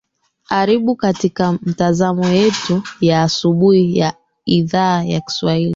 aribu 0.49 0.95
katika 0.95 1.51
matazo 1.53 2.19
yetu 2.33 2.83
ya 3.01 3.23
asubuhi 3.23 3.97
ya 3.97 4.13
idhaa 4.45 5.03
ya 5.03 5.21
kiswahili 5.21 5.69